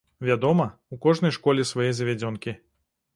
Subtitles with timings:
[0.27, 2.55] Вядома, у кожнай школе свае завядзёнкі.